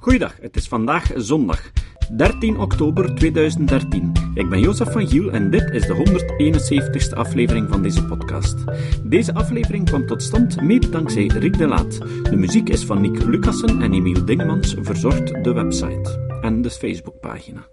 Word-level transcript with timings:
Goeiedag, 0.00 0.36
het 0.40 0.56
is 0.56 0.68
vandaag 0.68 1.10
zondag, 1.16 1.70
13 2.16 2.58
oktober 2.58 3.14
2013. 3.14 4.12
Ik 4.34 4.48
ben 4.48 4.60
Jozef 4.60 4.92
van 4.92 5.08
Giel 5.08 5.30
en 5.30 5.50
dit 5.50 5.70
is 5.70 5.86
de 5.86 5.94
171ste 5.94 7.16
aflevering 7.16 7.68
van 7.68 7.82
deze 7.82 8.04
podcast. 8.04 8.64
Deze 9.04 9.34
aflevering 9.34 9.84
kwam 9.84 10.06
tot 10.06 10.22
stand 10.22 10.60
mede 10.60 10.88
dankzij 10.88 11.26
Rick 11.26 11.58
de 11.58 11.66
Laat. 11.66 11.98
De 12.22 12.36
muziek 12.36 12.68
is 12.68 12.84
van 12.84 13.00
Nick 13.00 13.22
Lucassen 13.24 13.82
en 13.82 13.92
Emiel 13.92 14.24
Dingemans 14.24 14.74
verzorgt 14.80 15.44
de 15.44 15.52
website 15.52 16.38
en 16.40 16.62
de 16.62 16.70
Facebookpagina. 16.70 17.66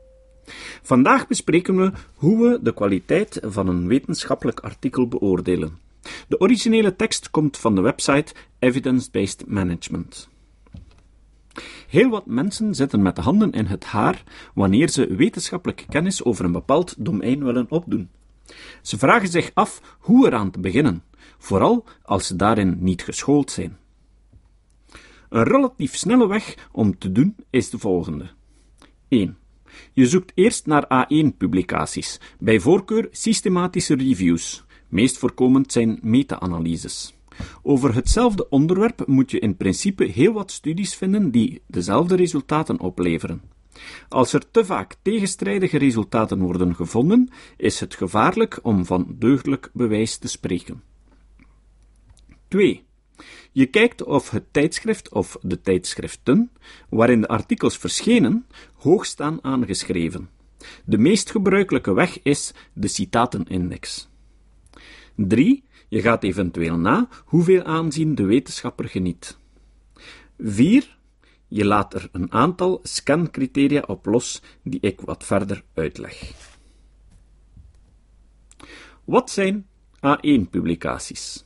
Vandaag 0.82 1.28
bespreken 1.28 1.76
we 1.78 1.92
hoe 2.16 2.48
we 2.48 2.60
de 2.62 2.74
kwaliteit 2.74 3.40
van 3.42 3.68
een 3.68 3.88
wetenschappelijk 3.88 4.60
artikel 4.60 5.08
beoordelen. 5.08 5.80
De 6.28 6.40
originele 6.40 6.96
tekst 6.96 7.30
komt 7.30 7.58
van 7.58 7.76
de 7.76 7.82
website 7.82 8.34
Evidence-Based 8.60 9.48
Management. 9.48 10.34
Heel 11.90 12.10
wat 12.10 12.26
mensen 12.26 12.76
zitten 12.76 13.02
met 13.02 13.16
de 13.16 13.22
handen 13.22 13.52
in 13.52 13.66
het 13.66 13.84
haar 13.84 14.24
wanneer 14.54 14.90
ze 14.90 15.16
wetenschappelijke 15.16 15.86
kennis 15.86 16.24
over 16.24 16.46
een 16.46 16.52
bepaald 16.52 16.96
domein 16.98 17.44
willen 17.44 17.66
opdoen. 17.70 18.10
Ze 18.82 18.98
vragen 18.98 19.30
zich 19.30 19.52
af 19.54 19.98
hoe 20.00 20.28
eraan 20.28 20.52
te 20.52 20.60
beginnen, 20.60 21.04
vooral 21.38 21.86
als 22.04 22.28
ze 22.28 22.36
daarin 22.36 22.78
niet 22.80 23.04
geschoold 23.04 23.52
zijn. 23.52 23.78
Een 25.30 25.44
relatief 25.44 25.96
snelle 25.96 26.28
weg 26.28 26.70
om 26.72 26.98
te 26.98 27.12
doen 27.12 27.36
is 27.50 27.70
de 27.70 27.78
volgende. 27.78 28.26
1. 29.08 29.38
Je 29.94 30.08
zoekt 30.08 30.32
eerst 30.36 30.66
naar 30.66 31.08
A1-publicaties, 31.08 32.20
bij 32.40 32.60
voorkeur 32.60 33.08
systematische 33.12 33.96
reviews. 33.96 34.64
Meest 34.90 35.18
voorkomend 35.18 35.72
zijn 35.72 36.00
meta-analyses. 36.02 37.15
Over 37.62 37.96
hetzelfde 37.96 38.50
onderwerp 38.50 39.08
moet 39.08 39.32
je 39.32 39.40
in 39.40 39.58
principe 39.58 40.04
heel 40.04 40.34
wat 40.34 40.52
studies 40.52 40.96
vinden 40.96 41.32
die 41.32 41.62
dezelfde 41.68 42.16
resultaten 42.16 42.80
opleveren. 42.80 43.42
Als 44.10 44.34
er 44.34 44.52
te 44.52 44.66
vaak 44.66 44.96
tegenstrijdige 45.02 45.78
resultaten 45.78 46.40
worden 46.40 46.76
gevonden, 46.76 47.30
is 47.58 47.80
het 47.80 47.96
gevaarlijk 47.96 48.60
om 48.62 48.86
van 48.86 49.16
deugdelijk 49.20 49.70
bewijs 49.74 50.18
te 50.18 50.28
spreken. 50.28 50.84
2. 52.48 52.84
Je 53.52 53.66
kijkt 53.66 54.04
of 54.04 54.30
het 54.30 54.44
tijdschrift 54.52 55.10
of 55.10 55.38
de 55.42 55.62
tijdschriften, 55.62 56.52
waarin 56.90 57.22
de 57.22 57.28
artikels 57.28 57.78
verschenen, 57.78 58.46
hoog 58.76 59.06
staan 59.06 59.44
aangeschreven. 59.44 60.30
De 60.86 60.98
meest 60.98 61.32
gebruikelijke 61.32 61.94
weg 61.94 62.22
is 62.24 62.54
de 62.74 62.88
citatenindex. 62.88 64.10
3. 65.16 65.64
Je 65.88 66.02
gaat 66.02 66.24
eventueel 66.24 66.78
na 66.78 67.08
hoeveel 67.26 67.64
aanzien 67.64 68.16
de 68.16 68.26
wetenschapper 68.26 68.90
geniet. 68.90 69.38
4. 70.38 70.98
Je 71.48 71.66
laat 71.66 71.94
er 71.94 72.10
een 72.12 72.32
aantal 72.32 72.80
scancriteria 72.84 73.84
op 73.88 74.06
los 74.06 74.42
die 74.64 74.80
ik 74.82 75.02
wat 75.02 75.24
verder 75.24 75.64
uitleg. 75.74 76.32
Wat 79.04 79.30
zijn 79.30 79.68
A1-publicaties? 79.96 81.46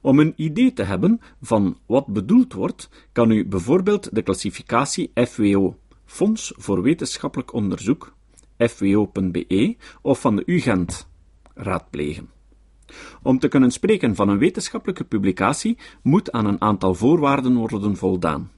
Om 0.00 0.18
een 0.18 0.32
idee 0.36 0.72
te 0.72 0.82
hebben 0.82 1.20
van 1.40 1.78
wat 1.86 2.06
bedoeld 2.06 2.52
wordt, 2.52 2.88
kan 3.12 3.30
u 3.30 3.46
bijvoorbeeld 3.46 4.14
de 4.14 4.22
klassificatie 4.22 5.10
FWO, 5.14 5.78
Fonds 6.04 6.52
voor 6.56 6.82
Wetenschappelijk 6.82 7.52
Onderzoek, 7.52 8.14
fwo.be, 8.58 9.76
of 10.02 10.20
van 10.20 10.36
de 10.36 10.42
UGent 10.46 11.08
raadplegen. 11.54 12.37
Om 13.22 13.38
te 13.38 13.48
kunnen 13.48 13.70
spreken 13.70 14.14
van 14.14 14.28
een 14.28 14.38
wetenschappelijke 14.38 15.04
publicatie 15.04 15.78
moet 16.02 16.32
aan 16.32 16.46
een 16.46 16.60
aantal 16.60 16.94
voorwaarden 16.94 17.54
worden 17.54 17.96
voldaan. 17.96 18.50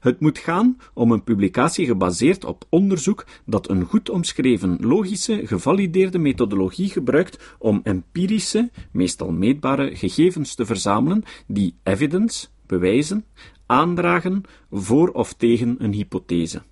Het 0.00 0.20
moet 0.20 0.38
gaan 0.38 0.76
om 0.94 1.12
een 1.12 1.24
publicatie 1.24 1.86
gebaseerd 1.86 2.44
op 2.44 2.64
onderzoek 2.68 3.26
dat 3.44 3.68
een 3.68 3.84
goed 3.84 4.10
omschreven, 4.10 4.78
logische, 4.80 5.46
gevalideerde 5.46 6.18
methodologie 6.18 6.88
gebruikt 6.88 7.54
om 7.58 7.80
empirische, 7.82 8.70
meestal 8.90 9.32
meetbare 9.32 9.96
gegevens 9.96 10.54
te 10.54 10.66
verzamelen 10.66 11.22
die 11.46 11.74
evidence, 11.82 12.46
bewijzen, 12.66 13.24
aandragen 13.66 14.42
voor 14.70 15.08
of 15.08 15.32
tegen 15.32 15.76
een 15.78 15.92
hypothese. 15.92 16.62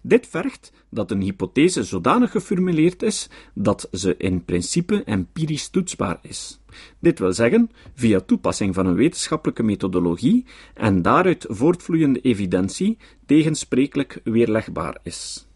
Dit 0.00 0.26
vergt 0.26 0.72
dat 0.88 1.10
een 1.10 1.20
hypothese 1.20 1.84
zodanig 1.84 2.30
geformuleerd 2.30 3.02
is 3.02 3.28
dat 3.54 3.88
ze 3.92 4.16
in 4.16 4.44
principe 4.44 5.04
empirisch 5.04 5.68
toetsbaar 5.68 6.18
is. 6.22 6.60
Dit 6.98 7.18
wil 7.18 7.32
zeggen, 7.32 7.70
via 7.94 8.20
toepassing 8.20 8.74
van 8.74 8.86
een 8.86 8.94
wetenschappelijke 8.94 9.62
methodologie 9.62 10.44
en 10.74 11.02
daaruit 11.02 11.46
voortvloeiende 11.48 12.20
evidentie 12.20 12.98
tegensprekelijk 13.26 14.20
weerlegbaar 14.24 14.98
is. 15.02 15.48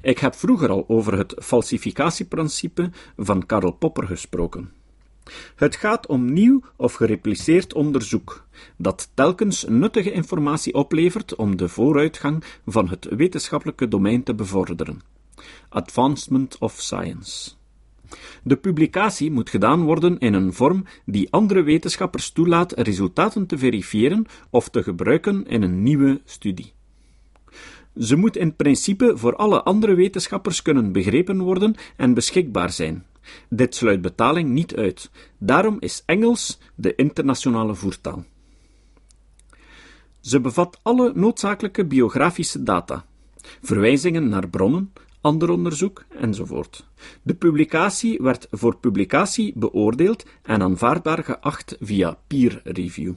Ik 0.00 0.18
heb 0.18 0.34
vroeger 0.34 0.70
al 0.70 0.84
over 0.88 1.18
het 1.18 1.34
falsificatieprincipe 1.38 2.90
van 3.16 3.46
Karl 3.46 3.72
Popper 3.72 4.06
gesproken. 4.06 4.72
Het 5.56 5.76
gaat 5.76 6.06
om 6.06 6.32
nieuw 6.32 6.62
of 6.76 6.94
gerepliceerd 6.94 7.72
onderzoek, 7.72 8.46
dat 8.76 9.10
telkens 9.14 9.64
nuttige 9.68 10.12
informatie 10.12 10.74
oplevert 10.74 11.34
om 11.34 11.56
de 11.56 11.68
vooruitgang 11.68 12.44
van 12.66 12.88
het 12.88 13.08
wetenschappelijke 13.10 13.88
domein 13.88 14.22
te 14.22 14.34
bevorderen. 14.34 15.00
Advancement 15.68 16.58
of 16.58 16.80
Science. 16.80 17.52
De 18.42 18.56
publicatie 18.56 19.30
moet 19.30 19.50
gedaan 19.50 19.82
worden 19.82 20.18
in 20.18 20.34
een 20.34 20.52
vorm 20.52 20.84
die 21.04 21.32
andere 21.32 21.62
wetenschappers 21.62 22.30
toelaat 22.30 22.72
resultaten 22.72 23.46
te 23.46 23.58
verifiëren 23.58 24.26
of 24.50 24.68
te 24.68 24.82
gebruiken 24.82 25.46
in 25.46 25.62
een 25.62 25.82
nieuwe 25.82 26.20
studie. 26.24 26.72
Ze 27.98 28.16
moet 28.16 28.36
in 28.36 28.56
principe 28.56 29.12
voor 29.16 29.36
alle 29.36 29.62
andere 29.62 29.94
wetenschappers 29.94 30.62
kunnen 30.62 30.92
begrepen 30.92 31.40
worden 31.40 31.74
en 31.96 32.14
beschikbaar 32.14 32.70
zijn, 32.70 33.04
dit 33.48 33.74
sluit 33.74 34.00
betaling 34.00 34.50
niet 34.50 34.76
uit. 34.76 35.10
Daarom 35.38 35.76
is 35.80 36.02
Engels 36.06 36.58
de 36.74 36.94
internationale 36.94 37.74
voertaal. 37.74 38.24
Ze 40.20 40.40
bevat 40.40 40.78
alle 40.82 41.12
noodzakelijke 41.14 41.84
biografische 41.86 42.62
data, 42.62 43.04
verwijzingen 43.62 44.28
naar 44.28 44.48
bronnen, 44.48 44.92
ander 45.20 45.50
onderzoek 45.50 46.04
enzovoort. 46.08 46.88
De 47.22 47.34
publicatie 47.34 48.18
werd 48.22 48.46
voor 48.50 48.76
publicatie 48.76 49.52
beoordeeld 49.56 50.24
en 50.42 50.62
aanvaardbaar 50.62 51.24
geacht 51.24 51.76
via 51.80 52.18
peer 52.26 52.60
review. 52.64 53.12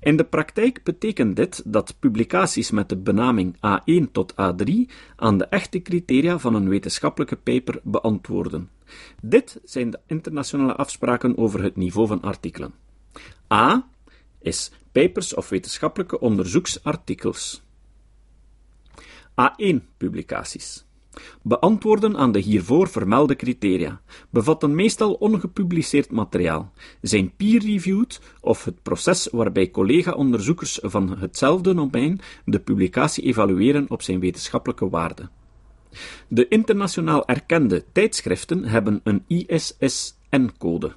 In 0.00 0.16
de 0.16 0.24
praktijk 0.24 0.82
betekent 0.82 1.36
dit 1.36 1.62
dat 1.64 1.94
publicaties 1.98 2.70
met 2.70 2.88
de 2.88 2.96
benaming 2.96 3.56
A1 3.56 4.10
tot 4.12 4.32
A3 4.32 4.72
aan 5.16 5.38
de 5.38 5.46
echte 5.46 5.82
criteria 5.82 6.38
van 6.38 6.54
een 6.54 6.68
wetenschappelijke 6.68 7.36
paper 7.36 7.80
beantwoorden. 7.82 8.70
Dit 9.22 9.60
zijn 9.64 9.90
de 9.90 10.00
internationale 10.06 10.74
afspraken 10.74 11.38
over 11.38 11.62
het 11.62 11.76
niveau 11.76 12.06
van 12.06 12.22
artikelen. 12.22 12.74
A 13.52 13.88
is 14.40 14.70
papers 14.92 15.34
of 15.34 15.48
wetenschappelijke 15.48 16.20
onderzoeksartikels. 16.20 17.62
A1-publicaties. 19.40 20.85
Beantwoorden 21.42 22.16
aan 22.16 22.32
de 22.32 22.38
hiervoor 22.38 22.88
vermelde 22.88 23.36
criteria, 23.36 24.00
bevatten 24.30 24.74
meestal 24.74 25.12
ongepubliceerd 25.12 26.10
materiaal, 26.10 26.72
zijn 27.00 27.32
peer-reviewed 27.36 28.20
of 28.40 28.64
het 28.64 28.82
proces 28.82 29.28
waarbij 29.32 29.70
collega-onderzoekers 29.70 30.78
van 30.82 31.18
hetzelfde 31.18 31.74
domein 31.74 32.20
de 32.44 32.60
publicatie 32.60 33.24
evalueren 33.24 33.90
op 33.90 34.02
zijn 34.02 34.20
wetenschappelijke 34.20 34.88
waarde. 34.88 35.28
De 36.28 36.48
internationaal 36.48 37.26
erkende 37.26 37.84
tijdschriften 37.92 38.64
hebben 38.64 39.00
een 39.04 39.24
ISSN-code. 39.26 40.94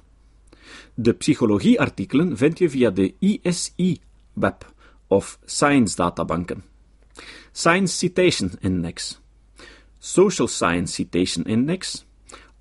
De 0.94 1.12
psychologieartikelen 1.12 2.36
vind 2.36 2.58
je 2.58 2.70
via 2.70 2.90
de 2.90 3.14
ISI-web 3.18 4.72
of 5.06 5.38
Science 5.44 5.96
databanken. 5.96 6.64
Science 7.52 7.96
Citation 7.96 8.50
Index, 8.60 9.20
Social 10.02 10.48
Science 10.48 10.94
Citation 10.94 11.44
Index, 11.44 12.06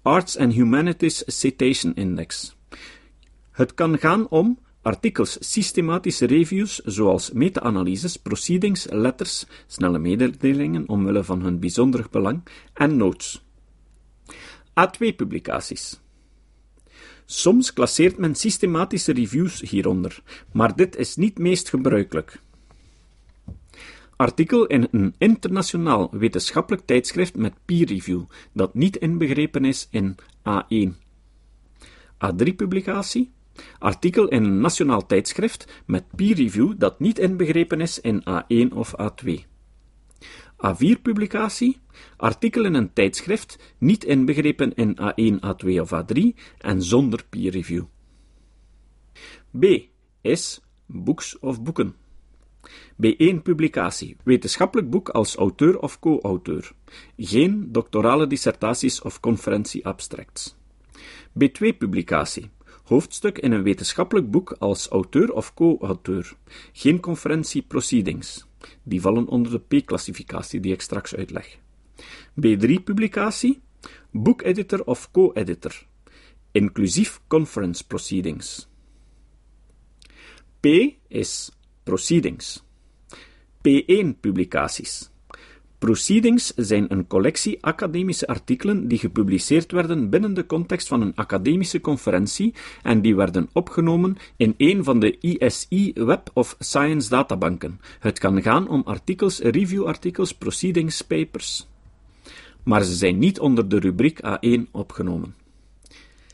Arts 0.04 0.38
and 0.38 0.54
Humanities 0.54 1.24
Citation 1.28 1.96
Index. 1.96 2.56
Het 3.52 3.74
kan 3.74 3.98
gaan 3.98 4.28
om 4.30 4.60
artikels, 4.82 5.38
systematische 5.40 6.26
reviews 6.26 6.76
zoals 6.84 7.32
meta-analyses, 7.32 8.18
proceedings, 8.18 8.88
letters, 8.90 9.46
snelle 9.68 10.00
mededelingen 10.00 10.90
omwille 10.90 11.24
van 11.24 11.42
hun 11.42 11.60
bijzonder 11.60 12.08
belang 12.12 12.44
en 12.74 12.98
notes. 12.98 13.42
A2-publicaties. 14.76 16.00
Soms 17.26 17.74
klasseert 17.74 18.18
men 18.18 18.36
systematische 18.36 19.14
reviews 19.14 19.62
hieronder, 19.62 20.24
maar 20.52 20.76
dit 20.76 20.96
is 20.96 21.16
niet 21.16 21.38
meest 21.38 21.70
gebruikelijk. 21.70 22.42
Artikel 24.20 24.66
in 24.66 24.88
een 24.92 25.16
internationaal 25.18 26.10
wetenschappelijk 26.12 26.86
tijdschrift 26.86 27.36
met 27.36 27.54
peer 27.66 27.86
review, 27.88 28.24
dat 28.54 28.74
niet 28.74 28.96
inbegrepen 28.96 29.66
is 29.66 29.88
in 29.92 30.16
A1. 30.50 30.92
A3-publicatie 32.26 33.32
Artikel 33.78 34.28
in 34.28 34.44
een 34.44 34.60
nationaal 34.60 35.06
tijdschrift 35.06 35.84
met 35.86 36.04
peer 36.16 36.36
review 36.36 36.74
dat 36.78 37.00
niet 37.00 37.20
inbegrepen 37.20 37.82
is 37.82 38.00
in 38.00 38.24
A1 38.30 38.74
of 38.74 38.94
A2. 39.02 39.32
A4-publicatie, 40.68 41.78
artikel 42.18 42.66
in 42.66 42.74
een 42.74 42.94
tijdschrift 42.94 43.60
niet 43.78 44.04
inbegrepen 44.04 44.74
in 44.76 44.98
A1, 45.02 45.46
A2 45.46 45.80
of 45.80 45.92
A3 45.94 46.20
en 46.58 46.84
zonder 46.84 47.24
peer 47.30 47.52
review. 47.52 47.84
B 49.60 49.66
is 50.22 50.62
books 50.86 51.40
of 51.40 51.64
boeken. 51.64 51.99
B1 53.06 53.42
publicatie, 53.44 54.16
wetenschappelijk 54.24 54.90
boek 54.90 55.10
als 55.10 55.36
auteur 55.36 55.80
of 55.80 56.00
co-auteur. 56.00 56.72
Geen 57.18 57.72
doctorale 57.72 58.28
dissertaties 58.28 59.02
of 59.02 59.20
conferentie-abstracts. 59.20 60.56
B2 61.34 61.78
publicatie, 61.78 62.50
hoofdstuk 62.84 63.38
in 63.38 63.52
een 63.52 63.64
wetenschappelijk 63.64 64.32
boek 64.32 64.52
als 64.52 64.88
auteur 64.88 65.34
of 65.34 65.54
co-auteur. 65.54 66.34
Geen 66.74 67.00
conferentie-proceedings. 67.00 68.46
Die 68.84 69.02
vallen 69.02 69.28
onder 69.28 69.52
de 69.52 69.82
P-classificatie 69.82 70.60
die 70.60 70.74
ik 70.74 70.82
straks 70.82 71.16
uitleg. 71.16 71.58
B3 72.46 72.84
publicatie, 72.84 73.60
boekeditor 74.12 74.84
of 74.84 75.12
co-editor. 75.12 75.86
Inclusief 76.52 77.22
conference 77.28 77.88
proceedings. 77.88 78.68
P 80.60 80.68
is 81.08 81.52
proceedings. 81.90 82.64
P1 83.66 84.20
publicaties. 84.20 85.10
Proceedings 85.78 86.54
zijn 86.56 86.86
een 86.92 87.08
collectie 87.08 87.58
academische 87.62 88.28
artikelen 88.28 88.88
die 88.88 88.98
gepubliceerd 88.98 89.72
werden 89.72 90.10
binnen 90.10 90.34
de 90.34 90.46
context 90.46 90.88
van 90.88 91.02
een 91.02 91.16
academische 91.16 91.82
conferentie 91.82 92.54
en 92.84 93.02
die 93.02 93.16
werden 93.16 93.50
opgenomen 93.54 94.18
in 94.38 94.54
een 94.58 94.84
van 94.84 95.00
de 95.00 95.18
ISI 95.20 95.92
Web 95.94 96.30
of 96.34 96.56
Science 96.60 97.10
databanken. 97.10 97.80
Het 98.00 98.20
kan 98.20 98.42
gaan 98.42 98.68
om 98.68 98.82
artikels, 98.86 99.40
reviewartikels, 99.40 100.34
proceedings 100.34 101.02
papers. 101.02 101.68
Maar 102.64 102.84
ze 102.84 102.96
zijn 102.96 103.18
niet 103.18 103.40
onder 103.40 103.70
de 103.70 103.80
rubriek 103.80 104.20
A1 104.26 104.72
opgenomen. 104.72 105.36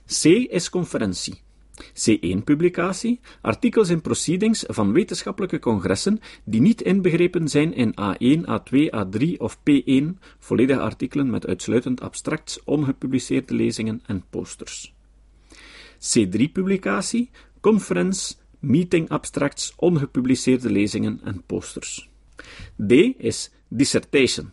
C 0.06 0.24
is 0.26 0.70
conferentie. 0.70 1.45
C1-publicatie, 1.76 3.20
artikels 3.42 3.90
en 3.90 4.02
proceedings 4.02 4.64
van 4.68 4.92
wetenschappelijke 4.92 5.60
congressen 5.60 6.20
die 6.44 6.62
niet 6.62 6.82
inbegrepen 6.82 7.48
zijn 7.48 7.74
in 7.74 7.94
A1, 8.02 8.40
A2, 8.40 8.90
A3 8.96 9.38
of 9.38 9.58
P1, 9.58 10.04
volledige 10.40 10.80
artikelen 10.80 11.30
met 11.30 11.48
uitsluitend 11.48 12.02
abstracts, 12.02 12.64
ongepubliceerde 12.64 13.54
lezingen 13.54 14.02
en 14.06 14.24
posters. 14.30 14.94
C3-publicatie, 16.00 17.30
conference, 17.60 18.36
meeting 18.60 19.10
abstracts, 19.10 19.74
ongepubliceerde 19.76 20.72
lezingen 20.72 21.20
en 21.24 21.44
posters. 21.46 22.10
D 22.88 22.92
is 23.18 23.52
dissertation. 23.68 24.52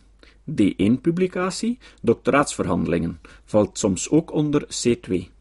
D1-publicatie, 0.51 1.77
doctoraatsverhandelingen, 2.01 3.19
valt 3.45 3.77
soms 3.77 4.09
ook 4.09 4.31
onder 4.31 4.67
C2 4.67 5.32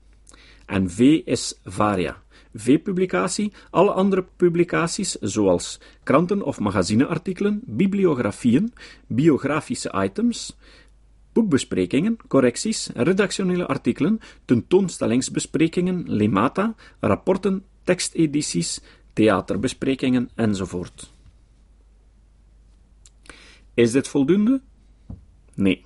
en 0.67 0.91
V 0.91 1.23
is 1.25 1.55
varia. 1.65 2.23
V-publicatie, 2.55 3.53
alle 3.71 3.91
andere 3.91 4.25
publicaties, 4.37 5.17
zoals 5.21 5.81
kranten- 6.03 6.43
of 6.43 6.61
magazineartikelen, 6.61 7.63
bibliografieën, 7.65 8.73
biografische 9.07 9.93
items, 10.05 10.57
boekbesprekingen, 11.33 12.17
correcties, 12.29 12.91
redactionele 12.95 13.67
artikelen, 13.67 14.21
tentoonstellingsbesprekingen, 14.45 16.05
lemata, 16.07 16.75
rapporten, 17.01 17.65
tekstedities, 17.85 18.81
theaterbesprekingen 19.13 20.31
enzovoort. 20.35 21.11
Is 23.75 23.93
dit 23.93 24.09
voldoende? 24.09 24.61
Nee, 25.55 25.85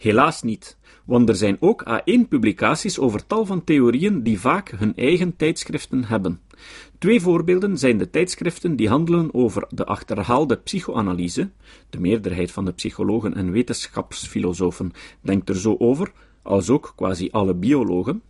helaas 0.00 0.42
niet 0.42 0.78
want 1.10 1.28
er 1.28 1.36
zijn 1.36 1.56
ook 1.60 1.84
A1-publicaties 1.88 2.98
over 2.98 3.26
tal 3.26 3.46
van 3.46 3.64
theorieën 3.64 4.22
die 4.22 4.40
vaak 4.40 4.70
hun 4.70 4.96
eigen 4.96 5.36
tijdschriften 5.36 6.04
hebben. 6.04 6.40
Twee 6.98 7.20
voorbeelden 7.20 7.78
zijn 7.78 7.98
de 7.98 8.10
tijdschriften 8.10 8.76
die 8.76 8.88
handelen 8.88 9.34
over 9.34 9.66
de 9.68 9.84
achterhaalde 9.84 10.56
psychoanalyse, 10.56 11.50
de 11.90 12.00
meerderheid 12.00 12.50
van 12.50 12.64
de 12.64 12.72
psychologen 12.72 13.34
en 13.34 13.50
wetenschapsfilosofen 13.50 14.92
denkt 15.20 15.48
er 15.48 15.56
zo 15.56 15.76
over, 15.78 16.12
als 16.42 16.70
ook 16.70 16.92
quasi 16.96 17.28
alle 17.30 17.54
biologen, 17.54 18.22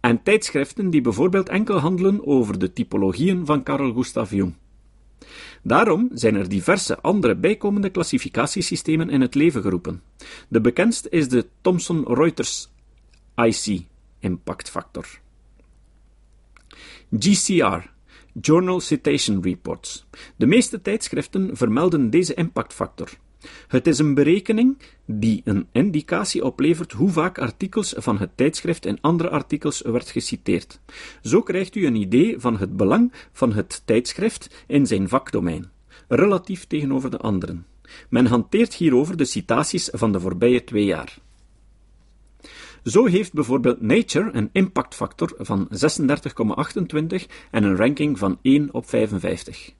en 0.00 0.22
tijdschriften 0.22 0.90
die 0.90 1.00
bijvoorbeeld 1.00 1.48
enkel 1.48 1.78
handelen 1.78 2.26
over 2.26 2.58
de 2.58 2.72
typologieën 2.72 3.46
van 3.46 3.62
Carl 3.62 3.92
Gustav 3.92 4.30
Jung. 4.30 4.54
Daarom 5.62 6.10
zijn 6.12 6.34
er 6.34 6.48
diverse 6.48 7.00
andere 7.00 7.36
bijkomende 7.36 7.90
klassificatiesystemen 7.90 9.10
in 9.10 9.20
het 9.20 9.34
leven 9.34 9.62
geroepen. 9.62 10.02
De 10.48 10.60
bekendste 10.60 11.08
is 11.08 11.28
de 11.28 11.46
Thomson-Reuters 11.60 12.68
IC 13.34 13.82
impact 14.18 14.70
factor. 14.70 15.06
GCR 17.18 17.96
Journal 18.40 18.80
Citation 18.80 19.42
Reports. 19.42 20.06
De 20.36 20.46
meeste 20.46 20.82
tijdschriften 20.82 21.56
vermelden 21.56 22.10
deze 22.10 22.34
impactfactor. 22.34 23.08
Het 23.68 23.86
is 23.86 23.98
een 23.98 24.14
berekening 24.14 24.78
die 25.04 25.40
een 25.44 25.66
indicatie 25.72 26.44
oplevert 26.44 26.92
hoe 26.92 27.10
vaak 27.10 27.38
artikels 27.38 27.94
van 27.96 28.18
het 28.18 28.30
tijdschrift 28.34 28.86
in 28.86 29.00
andere 29.00 29.30
artikels 29.30 29.82
werd 29.82 30.10
geciteerd. 30.10 30.80
Zo 31.22 31.42
krijgt 31.42 31.74
u 31.74 31.86
een 31.86 31.94
idee 31.94 32.38
van 32.38 32.56
het 32.58 32.76
belang 32.76 33.12
van 33.32 33.52
het 33.52 33.82
tijdschrift 33.84 34.64
in 34.66 34.86
zijn 34.86 35.08
vakdomein, 35.08 35.70
relatief 36.08 36.66
tegenover 36.66 37.10
de 37.10 37.18
anderen. 37.18 37.66
Men 38.08 38.26
hanteert 38.26 38.74
hierover 38.74 39.16
de 39.16 39.24
citaties 39.24 39.88
van 39.92 40.12
de 40.12 40.20
voorbije 40.20 40.64
twee 40.64 40.84
jaar. 40.84 41.18
Zo 42.84 43.06
heeft 43.06 43.32
bijvoorbeeld 43.32 43.80
Nature 43.80 44.30
een 44.32 44.50
impactfactor 44.52 45.34
van 45.38 45.68
36,28 45.68 45.76
en 47.50 47.62
een 47.62 47.76
ranking 47.76 48.18
van 48.18 48.38
1 48.42 48.74
op 48.74 48.88
55. 48.88 49.72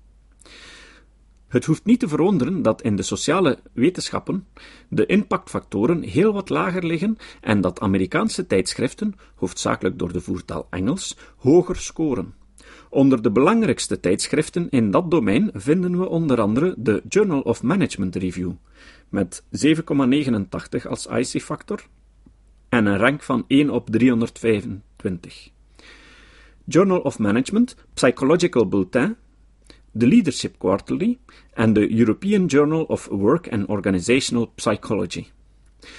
Het 1.48 1.64
hoeft 1.64 1.84
niet 1.84 2.00
te 2.00 2.08
verwonderen 2.08 2.62
dat 2.62 2.82
in 2.82 2.96
de 2.96 3.02
sociale 3.02 3.58
wetenschappen 3.72 4.46
de 4.88 5.06
impactfactoren 5.06 6.02
heel 6.02 6.32
wat 6.32 6.48
lager 6.48 6.86
liggen 6.86 7.16
en 7.40 7.60
dat 7.60 7.80
Amerikaanse 7.80 8.46
tijdschriften, 8.46 9.14
hoofdzakelijk 9.34 9.98
door 9.98 10.12
de 10.12 10.20
voertaal 10.20 10.66
Engels, 10.70 11.16
hoger 11.36 11.76
scoren. 11.76 12.34
Onder 12.90 13.22
de 13.22 13.30
belangrijkste 13.30 14.00
tijdschriften 14.00 14.70
in 14.70 14.90
dat 14.90 15.10
domein 15.10 15.50
vinden 15.54 15.98
we 15.98 16.08
onder 16.08 16.40
andere 16.40 16.74
de 16.76 17.02
Journal 17.08 17.40
of 17.40 17.62
Management 17.62 18.16
Review, 18.16 18.52
met 19.08 19.44
7,89 19.66 20.88
als 20.88 21.06
IC-factor 21.06 21.86
en 22.68 22.86
een 22.86 22.98
rank 22.98 23.22
van 23.22 23.44
1 23.46 23.70
op 23.70 23.90
325. 23.90 25.50
Journal 26.64 27.00
of 27.00 27.18
Management, 27.18 27.76
Psychological 27.94 28.68
Bulletin 28.68 29.16
de 29.92 30.06
Leadership 30.06 30.58
Quarterly 30.58 31.18
en 31.52 31.72
de 31.72 31.98
European 31.98 32.46
Journal 32.46 32.82
of 32.82 33.08
Work 33.10 33.52
and 33.52 33.68
Organizational 33.68 34.52
Psychology. 34.54 35.26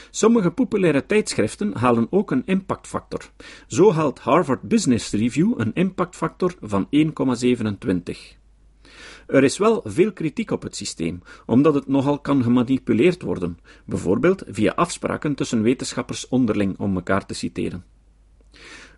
Sommige 0.09 0.51
populaire 0.51 1.05
tijdschriften 1.05 1.77
halen 1.77 2.07
ook 2.09 2.31
een 2.31 2.43
impactfactor. 2.45 3.31
Zo 3.67 3.91
haalt 3.91 4.19
Harvard 4.19 4.61
Business 4.61 5.11
Review 5.11 5.53
een 5.57 5.73
impactfactor 5.73 6.53
van 6.61 6.87
1,27. 6.95 8.37
Er 9.27 9.43
is 9.43 9.57
wel 9.57 9.81
veel 9.85 10.11
kritiek 10.11 10.51
op 10.51 10.61
het 10.61 10.75
systeem, 10.75 11.21
omdat 11.45 11.73
het 11.73 11.87
nogal 11.87 12.19
kan 12.19 12.43
gemanipuleerd 12.43 13.21
worden, 13.21 13.57
bijvoorbeeld 13.85 14.43
via 14.47 14.71
afspraken 14.71 15.35
tussen 15.35 15.61
wetenschappers 15.61 16.27
onderling 16.27 16.79
om 16.79 16.95
elkaar 16.95 17.25
te 17.25 17.33
citeren. 17.33 17.83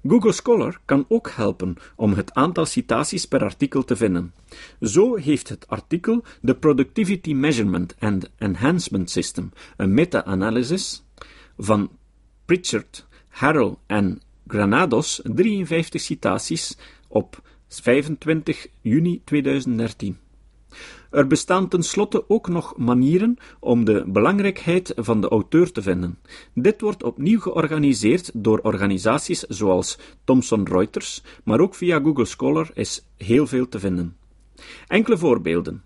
Google 0.07 0.31
Scholar 0.31 0.79
kan 0.85 1.05
ook 1.07 1.29
helpen 1.29 1.75
om 1.95 2.13
het 2.13 2.33
aantal 2.33 2.65
citaties 2.65 3.25
per 3.25 3.43
artikel 3.43 3.83
te 3.83 3.95
vinden. 3.95 4.33
Zo 4.81 5.15
heeft 5.15 5.49
het 5.49 5.67
artikel 5.67 6.23
de 6.41 6.55
Productivity 6.55 7.33
Measurement 7.33 7.95
and 7.99 8.29
Enhancement 8.37 9.09
System, 9.09 9.51
een 9.77 9.93
meta-analysis 9.93 11.03
van 11.57 11.89
Pritchard, 12.45 13.07
Harrell 13.27 13.75
en 13.85 14.21
Granados 14.47 15.21
53 15.23 16.01
citaties 16.01 16.77
op 17.07 17.41
25 17.67 18.67
juni 18.81 19.21
2013. 19.23 20.17
Er 21.11 21.27
bestaan 21.27 21.67
tenslotte 21.67 22.29
ook 22.29 22.47
nog 22.47 22.77
manieren 22.77 23.37
om 23.59 23.85
de 23.85 24.03
belangrijkheid 24.07 24.93
van 24.95 25.21
de 25.21 25.29
auteur 25.29 25.71
te 25.71 25.81
vinden. 25.81 26.19
Dit 26.53 26.81
wordt 26.81 27.03
opnieuw 27.03 27.39
georganiseerd 27.39 28.31
door 28.33 28.59
organisaties 28.59 29.39
zoals 29.39 29.97
Thomson 30.23 30.67
Reuters, 30.67 31.23
maar 31.43 31.59
ook 31.59 31.75
via 31.75 31.99
Google 31.99 32.25
Scholar 32.25 32.71
is 32.73 33.05
heel 33.17 33.47
veel 33.47 33.67
te 33.67 33.79
vinden. 33.79 34.15
Enkele 34.87 35.17
voorbeelden. 35.17 35.83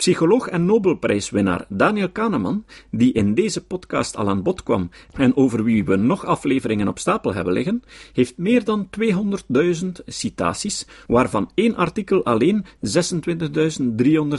Psycholoog 0.00 0.48
en 0.48 0.64
Nobelprijswinnaar 0.64 1.64
Daniel 1.68 2.10
Kahneman, 2.10 2.64
die 2.90 3.12
in 3.12 3.34
deze 3.34 3.64
podcast 3.64 4.16
al 4.16 4.28
aan 4.28 4.42
bod 4.42 4.62
kwam 4.62 4.90
en 5.12 5.36
over 5.36 5.64
wie 5.64 5.84
we 5.84 5.96
nog 5.96 6.24
afleveringen 6.24 6.88
op 6.88 6.98
stapel 6.98 7.34
hebben 7.34 7.52
liggen, 7.52 7.82
heeft 8.12 8.38
meer 8.38 8.64
dan 8.64 8.88
200.000 9.00 9.88
citaties, 10.06 10.86
waarvan 11.06 11.50
één 11.54 11.76
artikel 11.76 12.24
alleen 12.24 12.64
26.300 12.64 12.70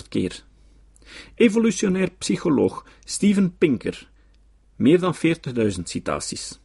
keer. 0.09 0.43
Evolutionair 1.35 2.09
psycholoog 2.17 2.85
Steven 3.03 3.57
Pinker, 3.57 4.09
meer 4.75 4.99
dan 4.99 5.15
40.000 5.15 5.19
citaties. 5.83 6.59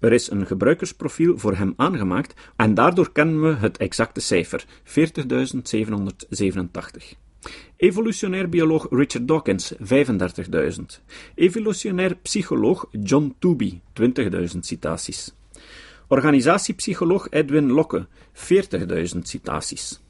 Er 0.00 0.12
is 0.12 0.30
een 0.30 0.46
gebruikersprofiel 0.46 1.38
voor 1.38 1.56
hem 1.56 1.72
aangemaakt 1.76 2.34
en 2.56 2.74
daardoor 2.74 3.12
kennen 3.12 3.42
we 3.42 3.54
het 3.54 3.76
exacte 3.76 4.20
cijfer: 4.20 4.64
40.787. 4.84 7.27
Evolutionair 7.76 8.48
bioloog 8.48 8.86
Richard 8.90 9.28
Dawkins, 9.28 9.74
35.000. 9.78 11.00
Evolutionair 11.36 12.16
psycholoog 12.22 12.88
John 12.92 13.34
Tooby, 13.38 13.80
20.000 13.94 14.60
citaties. 14.60 15.34
Organisatiepsycholoog 16.08 17.26
Edwin 17.30 17.68
Locke, 17.68 18.06
40.000 18.32 19.22
citaties. 19.22 20.00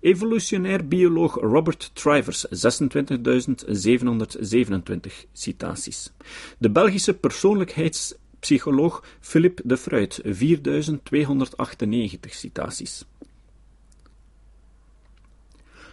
Evolutionair 0.00 0.84
bioloog 0.84 1.36
Robert 1.36 1.90
Trivers, 1.94 2.46
26.727 2.50 5.26
citaties. 5.32 6.12
De 6.58 6.70
Belgische 6.70 7.14
persoonlijkheidspsycholoog 7.14 9.04
Philip 9.20 9.60
de 9.64 9.76
Fruit, 9.76 10.20
4.298 10.24 12.30
citaties. 12.30 13.04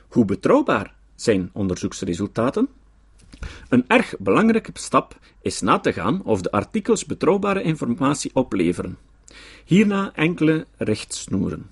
Hoe 0.10 0.26
betrouwbaar 0.26 0.94
zijn 1.16 1.50
onderzoeksresultaten? 1.54 2.68
Een 3.70 3.84
erg 3.88 4.16
belangrijke 4.20 4.72
stap 4.74 5.20
is 5.42 5.62
na 5.62 5.80
te 5.80 5.94
gaan 5.94 6.24
of 6.24 6.42
de 6.42 6.52
artikels 6.52 7.06
betrouwbare 7.06 7.62
informatie 7.62 8.32
opleveren. 8.34 8.98
Hierna 9.66 10.12
enkele 10.16 10.66
richtsnoeren. 10.78 11.70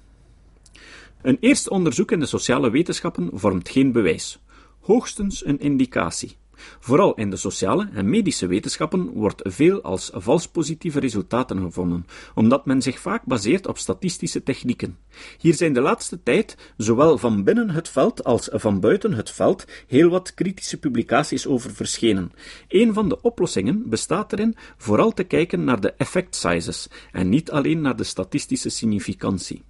Een 1.21 1.37
eerste 1.39 1.69
onderzoek 1.69 2.11
in 2.11 2.19
de 2.19 2.25
sociale 2.25 2.69
wetenschappen 2.69 3.29
vormt 3.33 3.69
geen 3.69 3.91
bewijs, 3.91 4.39
hoogstens 4.79 5.45
een 5.45 5.59
indicatie. 5.59 6.35
Vooral 6.79 7.15
in 7.15 7.29
de 7.29 7.35
sociale 7.35 7.89
en 7.93 8.09
medische 8.09 8.47
wetenschappen 8.47 9.09
wordt 9.09 9.41
veel 9.43 9.81
als 9.81 10.09
vals 10.13 10.47
positieve 10.47 10.99
resultaten 10.99 11.61
gevonden, 11.61 12.05
omdat 12.35 12.65
men 12.65 12.81
zich 12.81 12.99
vaak 12.99 13.25
baseert 13.25 13.67
op 13.67 13.77
statistische 13.77 14.43
technieken. 14.43 14.97
Hier 15.37 15.53
zijn 15.53 15.73
de 15.73 15.81
laatste 15.81 16.23
tijd, 16.23 16.57
zowel 16.77 17.17
van 17.17 17.43
binnen 17.43 17.69
het 17.69 17.89
veld 17.89 18.23
als 18.23 18.49
van 18.51 18.79
buiten 18.79 19.13
het 19.13 19.31
veld, 19.31 19.65
heel 19.87 20.09
wat 20.09 20.33
kritische 20.33 20.79
publicaties 20.79 21.47
over 21.47 21.71
verschenen. 21.73 22.31
Een 22.67 22.93
van 22.93 23.09
de 23.09 23.21
oplossingen 23.21 23.89
bestaat 23.89 24.33
erin 24.33 24.55
vooral 24.77 25.13
te 25.13 25.23
kijken 25.23 25.63
naar 25.63 25.81
de 25.81 25.93
effect 25.93 26.35
sizes 26.35 26.87
en 27.11 27.29
niet 27.29 27.51
alleen 27.51 27.81
naar 27.81 27.95
de 27.95 28.03
statistische 28.03 28.69
significantie. 28.69 29.63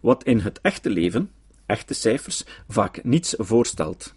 Wat 0.00 0.24
in 0.24 0.38
het 0.38 0.60
echte 0.60 0.90
leven, 0.90 1.30
echte 1.66 1.94
cijfers, 1.94 2.44
vaak 2.68 3.04
niets 3.04 3.34
voorstelt. 3.38 4.14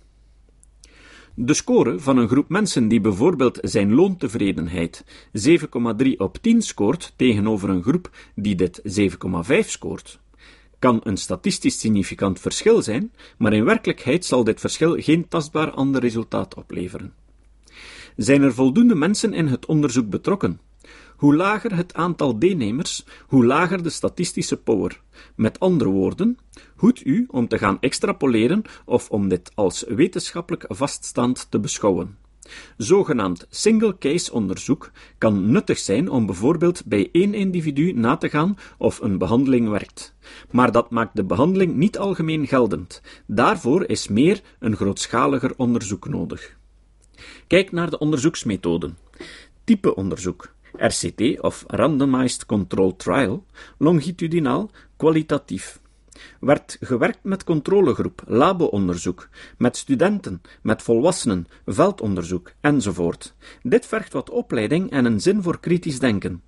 De 1.39 1.53
score 1.53 1.99
van 1.99 2.17
een 2.17 2.27
groep 2.27 2.49
mensen 2.49 2.87
die 2.87 3.01
bijvoorbeeld 3.01 3.59
zijn 3.61 3.93
loontevredenheid 3.93 5.03
7,3 6.03 6.07
op 6.17 6.37
10 6.41 6.61
scoort 6.61 7.13
tegenover 7.15 7.69
een 7.69 7.81
groep 7.81 8.09
die 8.35 8.55
dit 8.55 8.81
7,5 8.83 9.59
scoort, 9.59 10.19
kan 10.79 10.99
een 11.03 11.17
statistisch 11.17 11.79
significant 11.79 12.39
verschil 12.39 12.81
zijn, 12.81 13.11
maar 13.37 13.53
in 13.53 13.65
werkelijkheid 13.65 14.25
zal 14.25 14.43
dit 14.43 14.59
verschil 14.59 15.01
geen 15.01 15.27
tastbaar 15.27 15.71
ander 15.71 16.01
resultaat 16.01 16.55
opleveren. 16.55 17.13
Zijn 18.15 18.41
er 18.41 18.53
voldoende 18.53 18.95
mensen 18.95 19.33
in 19.33 19.47
het 19.47 19.65
onderzoek 19.65 20.09
betrokken? 20.09 20.59
Hoe 21.17 21.35
lager 21.35 21.75
het 21.75 21.93
aantal 21.93 22.39
deelnemers, 22.39 23.05
hoe 23.27 23.45
lager 23.45 23.83
de 23.83 23.89
statistische 23.89 24.57
power. 24.57 25.01
Met 25.35 25.59
andere 25.59 25.89
woorden, 25.89 26.37
hoed 26.75 27.05
u 27.05 27.25
om 27.31 27.47
te 27.47 27.57
gaan 27.57 27.77
extrapoleren 27.79 28.61
of 28.85 29.09
om 29.09 29.27
dit 29.27 29.51
als 29.55 29.83
wetenschappelijk 29.87 30.65
vaststaand 30.67 31.47
te 31.51 31.59
beschouwen. 31.59 32.17
Zogenaamd 32.77 33.47
single-case 33.49 34.33
onderzoek 34.33 34.91
kan 35.17 35.51
nuttig 35.51 35.77
zijn 35.77 36.09
om 36.09 36.25
bijvoorbeeld 36.25 36.85
bij 36.85 37.09
één 37.11 37.33
individu 37.33 37.91
na 37.91 38.17
te 38.17 38.29
gaan 38.29 38.57
of 38.77 38.99
een 38.99 39.17
behandeling 39.17 39.69
werkt. 39.69 40.15
Maar 40.51 40.71
dat 40.71 40.89
maakt 40.89 41.15
de 41.15 41.23
behandeling 41.23 41.75
niet 41.75 41.97
algemeen 41.97 42.47
geldend. 42.47 43.01
Daarvoor 43.25 43.85
is 43.85 44.07
meer 44.07 44.41
een 44.59 44.75
grootschaliger 44.75 45.53
onderzoek 45.55 46.09
nodig. 46.09 46.57
Kijk 47.47 47.71
naar 47.71 47.89
de 47.89 47.99
onderzoeksmethoden. 47.99 48.97
Type 49.63 49.95
onderzoek. 49.95 50.55
RCT 50.79 51.39
of 51.41 51.65
Randomized 51.69 52.45
Control 52.45 52.95
Trial, 52.95 53.43
longitudinaal, 53.79 54.69
kwalitatief. 54.97 55.79
Werd 56.39 56.77
gewerkt 56.79 57.23
met 57.23 57.43
controlegroep, 57.43 58.23
labo-onderzoek, 58.25 59.29
met 59.57 59.77
studenten, 59.77 60.41
met 60.61 60.81
volwassenen, 60.81 61.47
veldonderzoek 61.65 62.51
enzovoort. 62.61 63.33
Dit 63.63 63.85
vergt 63.85 64.13
wat 64.13 64.29
opleiding 64.29 64.91
en 64.91 65.05
een 65.05 65.21
zin 65.21 65.43
voor 65.43 65.59
kritisch 65.59 65.99
denken, 65.99 66.41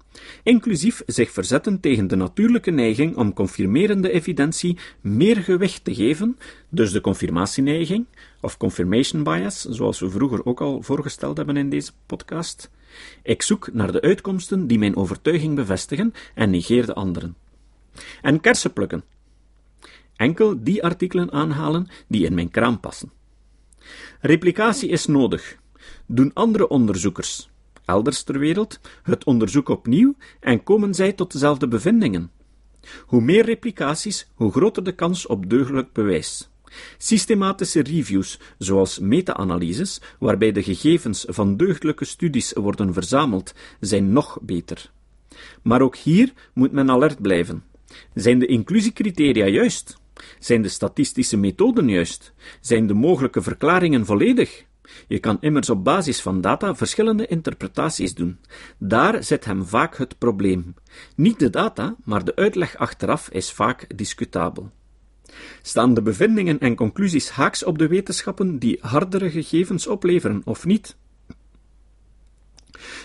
inclusief 0.44 1.02
zich 1.06 1.32
verzetten 1.32 1.80
tegen 1.80 2.08
de 2.08 2.16
natuurlijke 2.16 2.72
neiging 2.72 3.16
om 3.16 3.34
confirmerende 3.34 4.12
evidentie 4.12 4.78
meer 5.02 5.38
gewicht 5.38 5.84
te 5.84 5.96
geven, 5.96 6.38
dus 6.70 6.92
de 6.92 7.02
confirmatieneiging, 7.02 8.06
of 8.42 8.58
confirmation 8.58 9.24
bias, 9.24 9.62
zoals 9.62 10.00
we 10.00 10.10
vroeger 10.10 10.46
ook 10.46 10.62
al 10.62 10.82
voorgesteld 10.82 11.38
hebben 11.38 11.58
in 11.58 11.70
deze 11.70 11.92
podcast, 12.06 12.70
ik 13.24 13.42
zoek 13.42 13.74
naar 13.74 13.92
de 13.92 14.02
uitkomsten 14.02 14.68
die 14.68 14.80
mijn 14.80 14.96
overtuiging 14.96 15.56
bevestigen 15.56 16.14
en 16.36 16.50
negeer 16.50 16.86
de 16.86 16.94
anderen. 16.94 17.36
En 18.22 18.40
kersen 18.40 18.74
plukken. 18.74 19.04
Enkel 20.20 20.64
die 20.64 20.84
artikelen 20.84 21.32
aanhalen 21.32 21.88
die 22.08 22.26
in 22.26 22.34
mijn 22.34 22.52
kraam 22.52 22.80
passen. 22.80 23.12
Replicatie 24.22 24.90
is 24.90 25.06
nodig. 25.06 25.58
Doen 26.06 26.34
andere 26.34 26.68
onderzoekers, 26.68 27.50
elders 27.86 28.24
ter 28.24 28.40
wereld, 28.40 28.80
het 29.04 29.24
onderzoek 29.24 29.70
opnieuw 29.70 30.16
en 30.40 30.64
komen 30.64 30.94
zij 30.94 31.14
tot 31.14 31.32
dezelfde 31.32 31.68
bevindingen. 31.68 32.32
Hoe 33.06 33.22
meer 33.22 33.46
replicaties, 33.46 34.28
hoe 34.34 34.52
groter 34.52 34.84
de 34.84 34.92
kans 34.92 35.28
op 35.28 35.50
deugdelijk 35.50 35.94
bewijs. 35.94 36.50
Systematische 36.98 37.82
reviews, 37.82 38.40
zoals 38.58 39.00
meta-analyses, 39.00 40.02
waarbij 40.20 40.52
de 40.52 40.64
gegevens 40.64 41.26
van 41.28 41.58
deugdelijke 41.58 42.06
studies 42.06 42.54
worden 42.54 42.94
verzameld, 42.94 43.54
zijn 43.80 44.12
nog 44.12 44.38
beter. 44.42 44.92
Maar 45.62 45.82
ook 45.82 45.96
hier 45.96 46.34
moet 46.54 46.72
men 46.72 46.90
alert 46.90 47.22
blijven. 47.22 47.64
Zijn 48.14 48.40
de 48.40 48.46
inclusiecriteria 48.46 49.46
juist? 49.46 49.99
Zijn 50.40 50.62
de 50.62 50.70
statistische 50.70 51.38
methoden 51.38 51.90
juist? 51.90 52.34
Zijn 52.62 52.88
de 52.88 52.94
mogelijke 52.94 53.42
verklaringen 53.42 54.06
volledig? 54.06 54.66
Je 55.08 55.20
kan 55.20 55.38
immers 55.42 55.70
op 55.70 55.84
basis 55.84 56.22
van 56.22 56.42
data 56.42 56.76
verschillende 56.76 57.28
interpretaties 57.28 58.14
doen. 58.14 58.40
Daar 58.78 59.24
zit 59.24 59.46
hem 59.46 59.66
vaak 59.66 59.98
het 59.98 60.18
probleem. 60.18 60.76
Niet 61.16 61.40
de 61.40 61.50
data, 61.50 61.96
maar 62.04 62.24
de 62.24 62.36
uitleg 62.36 62.78
achteraf 62.78 63.30
is 63.30 63.52
vaak 63.52 63.98
discutabel. 63.98 64.72
Staan 65.62 65.94
de 65.94 66.02
bevindingen 66.02 66.60
en 66.60 66.76
conclusies 66.76 67.30
haaks 67.30 67.64
op 67.64 67.78
de 67.78 67.88
wetenschappen 67.88 68.60
die 68.60 68.78
hardere 68.82 69.30
gegevens 69.30 69.88
opleveren 69.88 70.42
of 70.46 70.66
niet? 70.66 70.96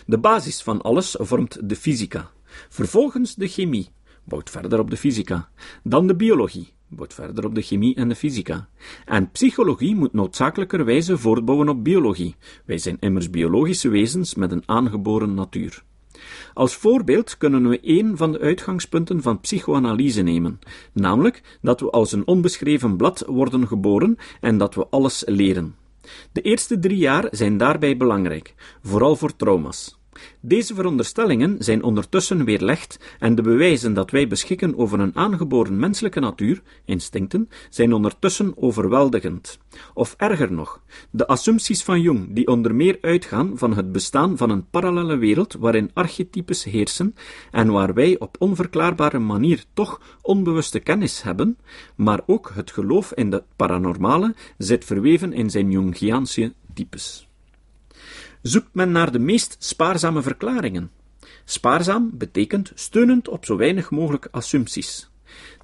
De 0.06 0.18
basis 0.18 0.62
van 0.62 0.83
alles 0.83 1.16
vormt 1.18 1.68
de 1.68 1.76
fysica, 1.76 2.30
vervolgens 2.68 3.35
de 3.35 3.49
chemie, 3.49 3.88
bouwt 4.25 4.50
verder 4.50 4.78
op 4.78 4.90
de 4.90 4.97
fysica, 4.97 5.49
dan 5.83 6.06
de 6.06 6.16
biologie, 6.16 6.74
bouwt 6.94 7.14
verder 7.14 7.44
op 7.44 7.54
de 7.54 7.62
chemie 7.62 7.94
en 7.94 8.08
de 8.08 8.14
fysica. 8.14 8.68
En 9.04 9.30
psychologie 9.30 9.94
moet 9.94 10.12
noodzakelijkerwijze 10.12 11.18
voortbouwen 11.18 11.68
op 11.68 11.84
biologie. 11.84 12.34
Wij 12.64 12.78
zijn 12.78 12.96
immers 13.00 13.30
biologische 13.30 13.88
wezens 13.88 14.34
met 14.34 14.52
een 14.52 14.62
aangeboren 14.66 15.34
natuur. 15.34 15.82
Als 16.54 16.74
voorbeeld 16.74 17.36
kunnen 17.38 17.68
we 17.68 17.78
een 17.82 18.16
van 18.16 18.32
de 18.32 18.38
uitgangspunten 18.38 19.22
van 19.22 19.40
psychoanalyse 19.40 20.22
nemen, 20.22 20.58
namelijk 20.92 21.58
dat 21.62 21.80
we 21.80 21.90
als 21.90 22.12
een 22.12 22.26
onbeschreven 22.26 22.96
blad 22.96 23.24
worden 23.26 23.66
geboren 23.66 24.16
en 24.40 24.58
dat 24.58 24.74
we 24.74 24.86
alles 24.90 25.22
leren. 25.26 25.74
De 26.32 26.40
eerste 26.40 26.78
drie 26.78 26.98
jaar 26.98 27.28
zijn 27.30 27.56
daarbij 27.56 27.96
belangrijk, 27.96 28.54
vooral 28.82 29.16
voor 29.16 29.36
trauma's. 29.36 29.98
Deze 30.40 30.75
veronderstellingen 30.75 31.56
zijn 31.59 31.83
ondertussen 31.83 32.44
weerlegd 32.44 32.99
en 33.18 33.35
de 33.35 33.42
bewijzen 33.42 33.94
dat 33.94 34.11
wij 34.11 34.28
beschikken 34.28 34.78
over 34.78 35.00
een 35.00 35.16
aangeboren 35.16 35.78
menselijke 35.78 36.21
natuur, 36.21 36.62
instincten, 36.85 37.49
zijn 37.71 37.92
ondertussen 37.92 38.52
overweldigend. 38.56 39.59
Of 39.94 40.14
erger 40.18 40.52
nog, 40.52 40.83
de 41.11 41.26
assumpties 41.26 41.83
van 41.83 42.00
Jung, 42.00 42.35
die 42.35 42.47
onder 42.47 42.75
meer 42.75 42.99
uitgaan 43.00 43.59
van 43.59 43.76
het 43.76 43.92
bestaan 43.92 44.37
van 44.37 44.50
een 44.50 44.71
parallele 44.71 45.16
wereld 45.16 45.56
waarin 45.59 45.90
archetypes 45.92 46.64
heersen 46.64 47.14
en 47.50 47.71
waar 47.71 47.94
wij 47.94 48.18
op 48.18 48.37
onverklaarbare 48.38 49.18
manier 49.18 49.64
toch 49.73 50.18
onbewuste 50.23 50.80
kennis 50.80 51.23
hebben, 51.23 51.59
maar 51.97 52.21
ook 52.26 52.50
het 52.54 52.71
geloof 52.71 53.12
in 53.12 53.33
het 53.33 53.44
paranormale 53.56 54.35
zit 54.59 54.85
verweven 54.85 55.33
in 55.33 55.50
zijn 55.50 55.71
Jungiaanse 55.71 56.52
types 56.75 57.28
zoekt 58.46 58.74
men 58.74 58.92
naar 58.92 59.12
de 59.12 59.18
meest 59.18 59.56
spaarzame 59.58 60.22
verklaringen. 60.22 60.90
Spaarzaam 61.44 62.10
betekent 62.12 62.72
steunend 62.74 63.28
op 63.28 63.44
zo 63.44 63.56
weinig 63.56 63.90
mogelijk 63.90 64.28
assumpties. 64.30 65.10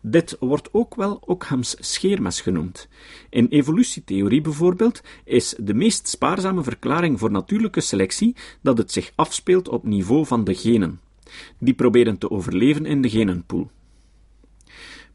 Dit 0.03 0.37
wordt 0.39 0.69
ook 0.73 0.95
wel 0.95 1.19
Ockhams 1.27 1.77
scheermes 1.79 2.41
genoemd. 2.41 2.89
In 3.31 3.47
evolutietheorie 3.47 4.41
bijvoorbeeld 4.41 5.01
is 5.25 5.55
de 5.59 5.75
meest 5.75 6.09
spaarzame 6.09 6.63
verklaring 6.63 7.19
voor 7.19 7.31
natuurlijke 7.31 7.81
selectie 7.81 8.37
dat 8.61 8.79
het 8.79 8.93
zich 8.93 9.13
afspeelt 9.15 9.69
op 9.69 9.85
niveau 9.85 10.27
van 10.27 10.45
de 10.45 10.55
genen. 10.55 11.01
Die 11.59 11.75
proberen 11.75 12.19
te 12.19 12.31
overleven 12.31 12.87
in 12.87 13.03
de 13.03 13.11
genenpool. 13.11 13.71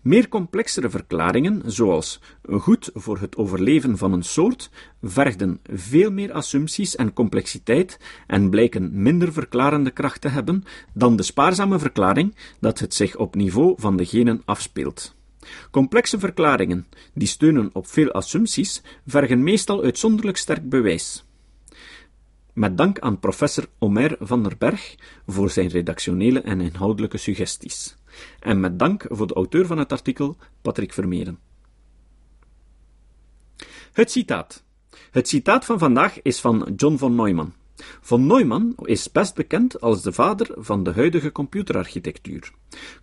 Meer 0.05 0.27
complexere 0.29 0.89
verklaringen, 0.89 1.61
zoals 1.65 2.19
goed 2.49 2.89
voor 2.93 3.19
het 3.19 3.37
overleven 3.37 3.97
van 3.97 4.13
een 4.13 4.23
soort, 4.23 4.69
vergden 5.01 5.59
veel 5.73 6.11
meer 6.11 6.31
assumpties 6.31 6.95
en 6.95 7.13
complexiteit 7.13 7.99
en 8.27 8.49
blijken 8.49 9.01
minder 9.01 9.33
verklarende 9.33 9.91
kracht 9.91 10.21
te 10.21 10.27
hebben 10.27 10.63
dan 10.93 11.15
de 11.15 11.23
spaarzame 11.23 11.79
verklaring 11.79 12.35
dat 12.59 12.79
het 12.79 12.93
zich 12.93 13.15
op 13.15 13.35
niveau 13.35 13.73
van 13.77 13.97
de 13.97 14.05
genen 14.05 14.41
afspeelt. 14.45 15.15
Complexe 15.71 16.19
verklaringen, 16.19 16.87
die 17.13 17.27
steunen 17.27 17.69
op 17.73 17.87
veel 17.87 18.11
assumpties, 18.11 18.81
vergen 19.07 19.43
meestal 19.43 19.83
uitzonderlijk 19.83 20.37
sterk 20.37 20.69
bewijs. 20.69 21.25
Met 22.53 22.77
dank 22.77 22.99
aan 22.99 23.19
professor 23.19 23.67
Omer 23.79 24.17
van 24.19 24.43
der 24.43 24.57
Berg 24.57 24.95
voor 25.27 25.49
zijn 25.49 25.67
redactionele 25.67 26.41
en 26.41 26.61
inhoudelijke 26.61 27.17
suggesties. 27.17 27.95
En 28.39 28.59
met 28.59 28.79
dank 28.79 29.05
voor 29.09 29.27
de 29.27 29.33
auteur 29.33 29.65
van 29.65 29.77
het 29.77 29.91
artikel, 29.91 30.37
Patrick 30.61 30.93
Vermeeren. 30.93 31.39
Het 33.93 34.11
citaat. 34.11 34.63
Het 35.11 35.27
citaat 35.27 35.65
van 35.65 35.79
vandaag 35.79 36.21
is 36.21 36.41
van 36.41 36.73
John 36.75 36.97
von 36.97 37.15
Neumann. 37.15 37.53
Von 38.01 38.27
Neumann 38.27 38.75
is 38.81 39.11
best 39.11 39.35
bekend 39.35 39.81
als 39.81 40.01
de 40.01 40.11
vader 40.11 40.47
van 40.55 40.83
de 40.83 40.93
huidige 40.93 41.31
computerarchitectuur. 41.31 42.51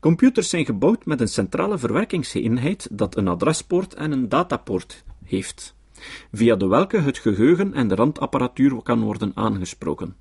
Computers 0.00 0.48
zijn 0.48 0.64
gebouwd 0.64 1.04
met 1.04 1.20
een 1.20 1.28
centrale 1.28 1.78
verwerkingseenheid 1.78 2.88
dat 2.90 3.16
een 3.16 3.28
adrespoort 3.28 3.94
en 3.94 4.12
een 4.12 4.28
datapoort 4.28 5.04
heeft, 5.24 5.74
via 6.32 6.56
de 6.56 6.66
welke 6.66 6.98
het 6.98 7.18
geheugen 7.18 7.74
en 7.74 7.88
de 7.88 7.94
randapparatuur 7.94 8.82
kan 8.82 9.00
worden 9.00 9.32
aangesproken. 9.34 10.16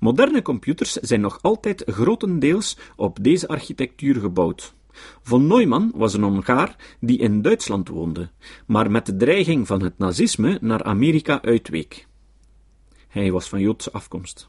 Moderne 0.00 0.42
computers 0.42 0.92
zijn 0.92 1.20
nog 1.20 1.38
altijd 1.42 1.82
grotendeels 1.86 2.76
op 2.96 3.18
deze 3.22 3.48
architectuur 3.48 4.20
gebouwd. 4.20 4.74
Von 5.22 5.46
Neumann 5.46 5.92
was 5.94 6.14
een 6.14 6.22
Hongaar 6.22 6.76
die 7.00 7.18
in 7.18 7.42
Duitsland 7.42 7.88
woonde, 7.88 8.30
maar 8.66 8.90
met 8.90 9.06
de 9.06 9.16
dreiging 9.16 9.66
van 9.66 9.82
het 9.82 9.98
nazisme 9.98 10.58
naar 10.60 10.82
Amerika 10.82 11.42
uitweek. 11.42 12.06
Hij 13.08 13.32
was 13.32 13.48
van 13.48 13.60
Joodse 13.60 13.92
afkomst. 13.92 14.48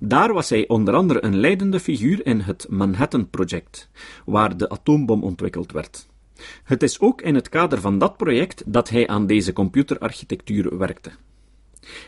Daar 0.00 0.32
was 0.32 0.50
hij 0.50 0.68
onder 0.68 0.94
andere 0.94 1.24
een 1.24 1.36
leidende 1.36 1.80
figuur 1.80 2.26
in 2.26 2.40
het 2.40 2.66
Manhattan 2.68 3.30
Project, 3.30 3.90
waar 4.24 4.56
de 4.56 4.68
atoombom 4.68 5.22
ontwikkeld 5.22 5.72
werd. 5.72 6.06
Het 6.64 6.82
is 6.82 7.00
ook 7.00 7.22
in 7.22 7.34
het 7.34 7.48
kader 7.48 7.80
van 7.80 7.98
dat 7.98 8.16
project 8.16 8.62
dat 8.66 8.88
hij 8.88 9.06
aan 9.06 9.26
deze 9.26 9.52
computerarchitectuur 9.52 10.78
werkte. 10.78 11.10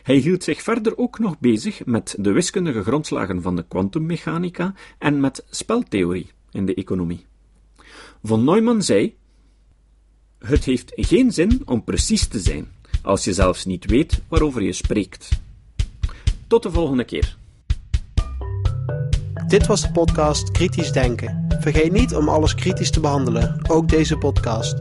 Hij 0.02 0.16
hield 0.16 0.44
zich 0.44 0.62
verder 0.62 0.98
ook 0.98 1.18
nog 1.18 1.38
bezig 1.38 1.84
met 1.84 2.14
de 2.18 2.32
wiskundige 2.32 2.82
grondslagen 2.82 3.42
van 3.42 3.56
de 3.56 3.64
kwantummechanica 3.68 4.74
en 4.98 5.20
met 5.20 5.44
speltheorie 5.50 6.30
in 6.50 6.66
de 6.66 6.74
economie. 6.74 7.26
Von 8.22 8.44
Neumann 8.44 8.82
zei: 8.82 9.16
Het 10.38 10.64
heeft 10.64 10.92
geen 10.94 11.32
zin 11.32 11.62
om 11.64 11.84
precies 11.84 12.26
te 12.26 12.40
zijn, 12.40 12.68
als 13.02 13.24
je 13.24 13.32
zelfs 13.32 13.64
niet 13.64 13.84
weet 13.84 14.22
waarover 14.28 14.62
je 14.62 14.72
spreekt. 14.72 15.28
Tot 16.46 16.62
de 16.62 16.70
volgende 16.70 17.04
keer. 17.04 17.38
Dit 19.46 19.66
was 19.66 19.80
de 19.80 19.90
podcast 19.90 20.50
Kritisch 20.50 20.92
Denken. 20.92 21.46
Vergeet 21.60 21.92
niet 21.92 22.14
om 22.14 22.28
alles 22.28 22.54
kritisch 22.54 22.90
te 22.90 23.00
behandelen, 23.00 23.60
ook 23.68 23.88
deze 23.88 24.16
podcast. 24.16 24.80